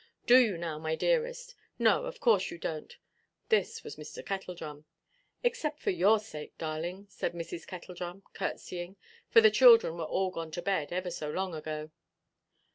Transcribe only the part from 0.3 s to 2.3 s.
you now, my dearest? No, of